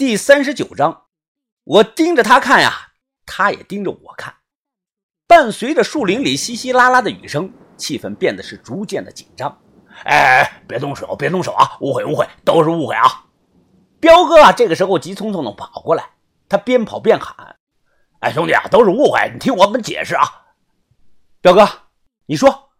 [0.00, 1.02] 第三十九章，
[1.62, 2.72] 我盯着他看呀，
[3.26, 4.34] 他也盯着我看。
[5.26, 9.54] 伴随着树林里稀稀拉拉的雨声，气氛变得是逐渐的紧张。
[10.04, 11.76] 哎哎哎，别动手，别动手啊！
[11.82, 13.26] 误会，误会，都是误会啊！
[14.00, 16.12] 彪哥啊，这个时候急匆匆的跑过来，
[16.48, 17.56] 他边跑边喊
[18.20, 20.24] ：“哎，兄弟啊，都是误会，你听我们解释啊！
[21.42, 21.68] 彪哥，
[22.24, 22.70] 你说，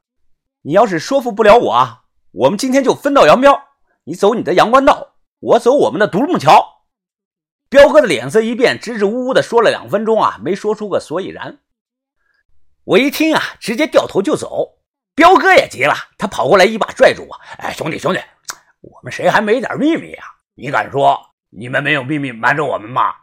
[0.62, 3.61] 你要是说服不了我啊，我们今天就分道扬镳，
[4.05, 6.77] 你走你的阳关道，我走我们的独木桥。”
[7.71, 11.61] 彪哥的脸色一变，支支吾吾的说了两分钟啊，没说出个所以然。
[12.82, 14.81] 我一听啊，直接掉头就走。
[15.14, 18.21] 彪哥也急了，他跑过来一把拽住我：“哎，兄弟兄弟，
[18.81, 20.25] 我们谁还没点秘密呀？
[20.57, 21.17] 你敢说
[21.48, 23.14] 你们没有秘密瞒着我们吗？”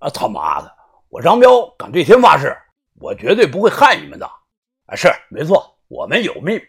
[0.00, 0.74] 啊他妈的！
[1.10, 2.56] 我张彪敢对天发誓，
[2.94, 4.24] 我绝对不会害你们的。
[4.86, 6.62] 啊，是没错，我们有秘密。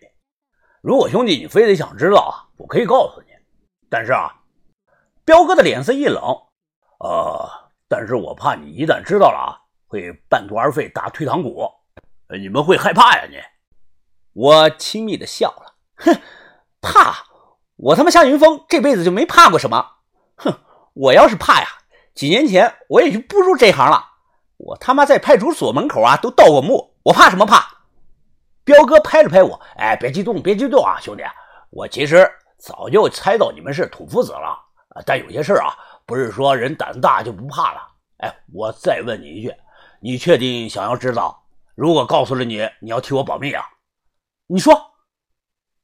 [0.82, 3.28] 如果兄弟你非得想知道啊，我可以告诉你。
[3.90, 4.36] 但是啊，
[5.24, 6.22] 彪哥的脸色一冷。
[7.04, 7.50] 呃，
[7.88, 11.68] 但是我怕你一旦知道了啊，会半途而废打退堂鼓，
[12.40, 13.24] 你们会害怕呀！
[13.28, 13.38] 你，
[14.34, 16.22] 我轻蔑的笑了，哼，
[16.80, 17.26] 怕？
[17.76, 19.84] 我他妈夏云峰这辈子就没怕过什么，
[20.36, 20.54] 哼，
[20.94, 21.68] 我要是怕呀，
[22.14, 24.10] 几年前我也就不入这行了。
[24.58, 27.68] 我他妈在派出所门口啊都盗过墓，我怕什么怕？
[28.64, 31.24] 彪哥拍了拍我，哎，别激动，别激动啊，兄弟，
[31.72, 34.56] 我其实早就猜到你们是土夫子了，
[35.04, 35.74] 但有些事啊。
[36.12, 37.88] 不是说人胆大就不怕了。
[38.18, 39.56] 哎，我再问你一句，
[40.02, 41.42] 你确定想要知道？
[41.74, 43.64] 如果告诉了你，你要替我保密啊？
[44.46, 44.74] 你说，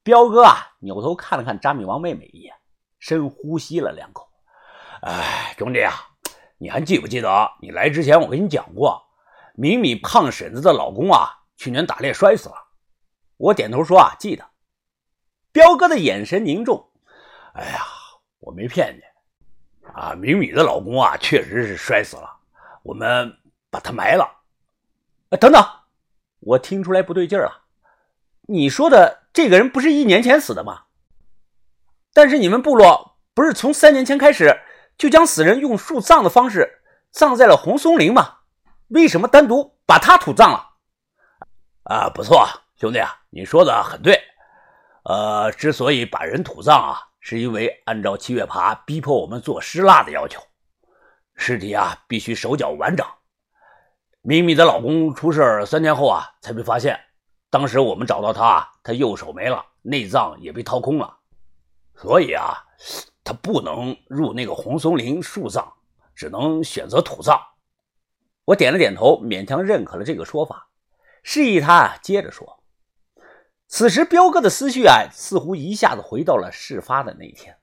[0.02, 2.54] 彪哥啊，扭头看了看扎米王妹妹一眼，
[2.98, 4.28] 深呼吸了两口。
[5.00, 5.94] 哎，兄弟啊，
[6.58, 9.02] 你还记不记得你来之前我跟你讲过，
[9.54, 12.54] 米米胖婶子的老公啊，去年打猎摔死了。
[13.38, 14.44] 我点头说啊，记得。
[15.52, 16.86] 彪哥的眼神凝重。
[17.54, 17.82] 哎呀，
[18.40, 19.07] 我没骗你。
[19.98, 22.30] 啊，明米的老公啊，确实是摔死了，
[22.84, 23.36] 我们
[23.68, 24.24] 把他埋了。
[25.40, 25.60] 等等，
[26.38, 27.64] 我听出来不对劲了。
[28.42, 30.82] 你说的这个人不是一年前死的吗？
[32.12, 34.56] 但是你们部落不是从三年前开始
[34.96, 36.80] 就将死人用树葬的方式
[37.10, 38.36] 葬在了红松林吗？
[38.90, 40.64] 为什么单独把他土葬了？
[41.82, 42.46] 啊，不错，
[42.76, 44.22] 兄弟啊，你说的很对。
[45.02, 47.07] 呃，之所以把人土葬啊。
[47.30, 50.40] 是因为按照七月爬逼迫我们做尸蜡的要求，
[51.36, 53.06] 尸体啊必须手脚完整。
[54.22, 56.98] 咪咪的老公出事三天后啊才被发现，
[57.50, 61.18] 当时我们找到他，他右手没了，内脏也被掏空了，
[61.94, 62.64] 所以啊
[63.22, 65.70] 他不能入那个红松林树葬，
[66.14, 67.38] 只能选择土葬。
[68.46, 70.70] 我点了点头，勉强认可了这个说法，
[71.22, 72.57] 示意他接着说。
[73.68, 77.58] 此时，彪哥的思绪啊，似乎一下子回到了事发的那天。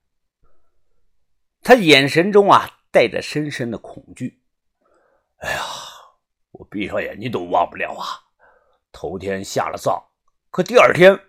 [1.63, 4.39] 他眼神中啊，带着深深的恐惧。
[5.37, 5.63] 哎呀，
[6.51, 8.05] 我闭上眼睛都忘不了啊！
[8.91, 9.99] 头天下了葬，
[10.51, 11.19] 可第二天，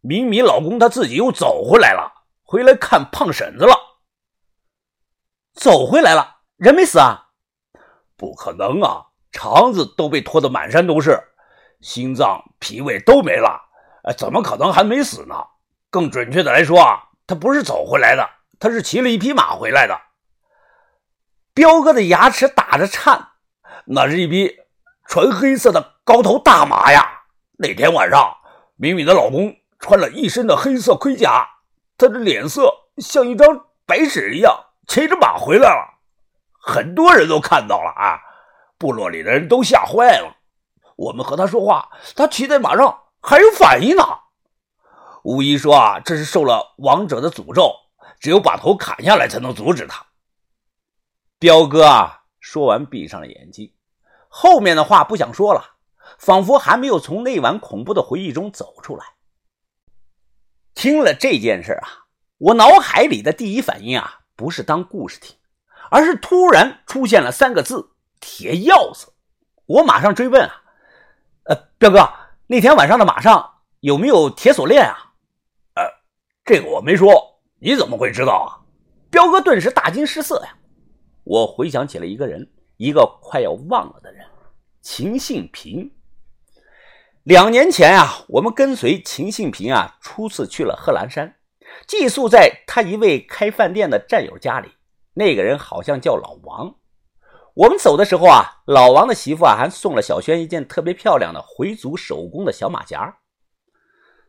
[0.00, 3.74] 明米老公他自己又走回来了，回来看胖婶子了。
[5.54, 7.30] 走回来了，人没死啊？
[8.16, 9.06] 不可能啊！
[9.30, 11.22] 肠子都被拖得满山都是，
[11.80, 13.67] 心脏、脾胃都没了。
[14.04, 15.34] 哎怎么可能还没死呢？
[15.90, 18.28] 更准确的来说啊，他不是走回来的，
[18.60, 19.98] 他是骑了一匹马回来的。
[21.54, 23.30] 彪哥的牙齿打着颤，
[23.86, 24.54] 那是一匹
[25.06, 27.22] 纯黑色的高头大马呀。
[27.58, 28.36] 那天晚上，
[28.76, 31.48] 敏敏的老公穿了一身的黑色盔甲，
[31.96, 33.48] 他的脸色像一张
[33.86, 34.54] 白纸一样，
[34.86, 35.98] 骑着马回来了。
[36.60, 38.20] 很多人都看到了啊，
[38.78, 40.36] 部落里的人都吓坏了。
[40.96, 42.96] 我们和他说话，他骑在马上。
[43.20, 44.02] 还有反应呢！
[45.24, 47.74] 巫医说啊，这是受了王者的诅咒，
[48.18, 50.06] 只有把头砍下来才能阻止他。
[51.38, 53.74] 彪哥啊，说完闭上了眼睛，
[54.28, 55.76] 后面的话不想说了，
[56.18, 59.04] 仿佛还没有从那晚恐怖的回忆中走出来。
[60.74, 62.06] 听了这件事啊，
[62.38, 65.36] 我脑海里的第一反应啊，不是当故事听，
[65.90, 67.90] 而是突然出现了三个字：
[68.20, 69.08] 铁钥匙。
[69.66, 70.62] 我马上追问啊，
[71.44, 72.08] 呃，彪哥。
[72.50, 75.12] 那天晚上的马上有没有铁锁链啊？
[75.74, 75.84] 呃，
[76.46, 78.64] 这个我没说，你怎么会知道啊？
[79.10, 80.56] 彪哥顿时大惊失色呀！
[81.24, 84.24] 我回想起了一个人，一个快要忘了的人——
[84.80, 85.92] 秦信平。
[87.24, 91.36] 两年前啊，我们跟随秦信平啊，初次去了贺兰山，
[91.86, 94.72] 寄宿在他一位开饭店的战友家里。
[95.12, 96.76] 那个人好像叫老王。
[97.58, 103.18] 我们走的时候啊，老王的媳妇啊还送了小轩一件特别漂亮的回族手工的小马甲。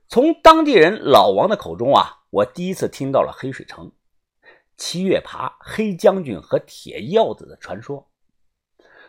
[0.08, 3.92] 从当地人老王的口中啊，我第一次听到了黑水城。
[4.78, 8.08] 七月爬、黑将军和铁鹞子的传说。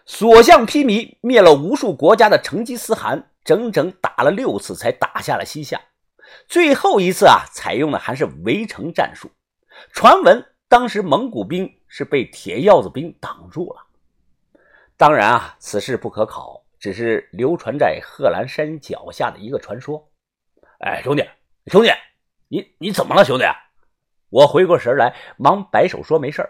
[0.05, 5.81] 所向披靡，灭了无数国家的成吉思汗，整整打了六次才打下了西夏。
[6.47, 9.31] 最后一次啊，采用的还是围城战术。
[9.95, 13.87] 传闻当时蒙古兵是被铁鹞子兵挡住了。
[15.01, 20.07] 当然啊，此事不可考，只是流传在贺兰山脚下的一个传说。
[20.81, 21.27] 哎，兄弟，
[21.69, 21.91] 兄弟，
[22.49, 23.45] 你你怎么了，兄弟？
[24.29, 26.47] 我回过神来，忙摆手说没事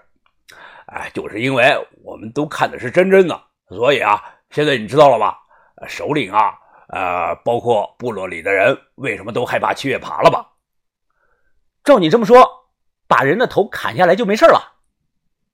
[0.87, 1.65] 哎，就是因为
[2.03, 3.41] 我们都看的是真真的。
[3.69, 4.21] 所以啊，
[4.51, 5.39] 现在你知道了吧？
[5.87, 6.59] 首领啊，
[6.89, 10.45] 呃，包括部落里的人，为什么都害怕七月爬了吧？
[11.85, 12.45] 照你这么说，
[13.07, 14.61] 把人的头砍下来就没事了？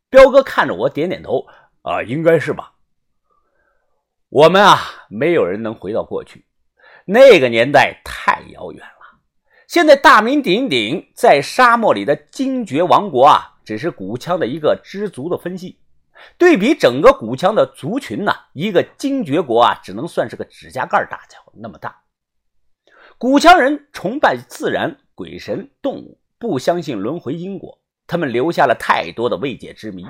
[0.08, 1.46] 彪哥看着我，点点头。
[1.82, 2.72] 啊，应该是吧。
[4.28, 6.44] 我们啊，没有人能回到过去，
[7.04, 9.20] 那个年代太遥远了。
[9.68, 15.78] 现在大名鼎鼎在沙漠里的精绝王国啊，只是古羌的一个支族的分系。
[16.36, 22.02] 对比整个古羌的族群呢，一个精绝国啊，只能算是个指甲盖大小那么大。
[23.18, 30.04] 古羌人崇拜自然、鬼神、动物，不相信轮回因果，他们留下了太多的未解之谜。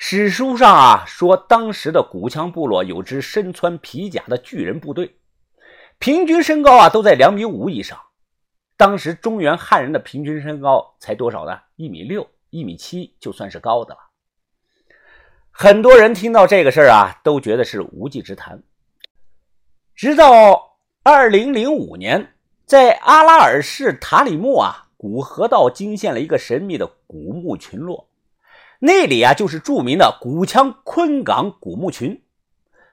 [0.00, 5.16] 史书上啊说，当时的古羌部落有支身穿皮甲的巨人部队，
[5.98, 7.98] 平均身高啊都在两米五以上。
[8.76, 11.58] 当时中原汉人的平均身高才多少呢？
[11.74, 14.00] 一米六、一米七就算是高的了。
[15.50, 18.62] 很多人听到这个事儿啊，都觉得是无稽之谈。
[19.96, 22.34] 直到二零零五年，
[22.64, 28.07] 在阿拉尔市塔里木啊古河道惊现了一个神秘的古墓群落，
[28.80, 32.22] 那里啊就是著名的古羌昆岗古墓群。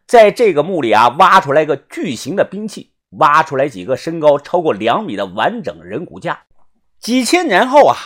[0.08, 6.44] 在这个墓里啊，挖出来个巨型的兵器，挖出来几个身高超过两米的完整人骨架。
[7.00, 7.98] 几千年后啊，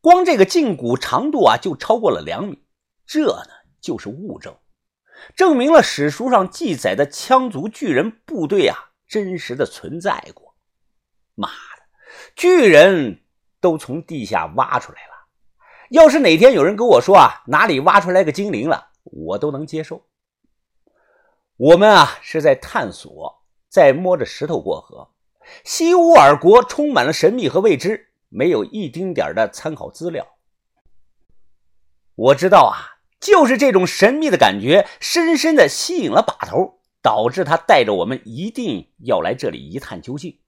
[0.00, 2.62] 光这个胫骨长度啊就超过了两米，
[3.06, 3.50] 这呢？
[3.80, 4.56] 就是物证，
[5.36, 10.56] 证明了史书上记载的羌族巨人部队啊真实的存在过。
[11.36, 11.82] 妈的，
[12.34, 13.20] 巨人
[13.60, 15.15] 都从地下挖出来了。
[15.90, 20.06] 要是哪天有人跟我说啊哪里挖出来个精灵了，我都能接受。
[21.56, 25.10] 我们啊是在探索，在摸着石头过河。
[25.64, 30.26] 西乌尔国充满了神秘和未知，没有一丁点的参考资料。
[32.14, 32.94] 我知道啊。
[33.18, 40.38] 就是这种神秘的感觉，深深的吸引了把头，导致他带着我们一定要来这里一探究竟。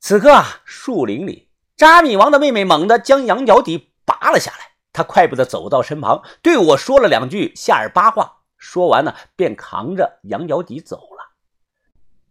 [0.00, 11.34] 此刻啊，树林里，扎米王的妹妹猛地将羊角底拔了下来，他快步的走到身旁，对我说了两句夏尔巴话，说完呢，便扛着羊角底走了。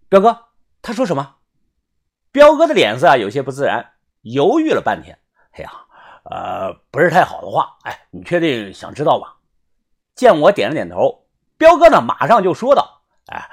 [0.10, 0.46] 彪哥，
[0.82, 1.36] 他说什么？
[2.32, 5.18] 彪哥的脸色啊有些不自然，犹豫了半天。
[5.52, 5.72] 哎呀。
[6.32, 9.28] 呃，不是太好的话，哎，你确定想知道吗？
[10.16, 13.50] 见我点了点头，彪哥呢马上就说道：“哎，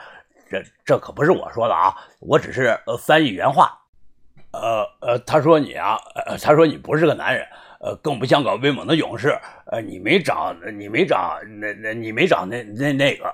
[0.48, 3.76] 这这可不是我说的啊，我只是翻译原话。
[4.52, 7.47] 呃呃，他说你啊，呃，他说你不是个男人，
[7.81, 13.32] 呃，更不像个威猛的勇士，呃，你没长，你没长，那那你没长那那那个。”